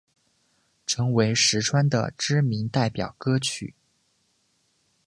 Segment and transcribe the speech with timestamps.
[0.87, 3.75] 成为实川的知名代表歌曲。